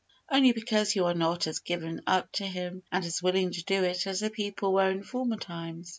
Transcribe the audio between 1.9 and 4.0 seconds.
up to Him and as willing to do